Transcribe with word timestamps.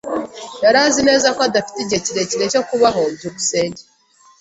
Yari 0.63 0.77
azi 0.85 1.01
neza 1.09 1.27
ko 1.35 1.41
adafite 1.47 1.77
igihe 1.81 1.99
kirekire 2.05 2.43
cyo 2.53 2.61
kubaho. 2.67 3.01
byukusenge 3.15 3.81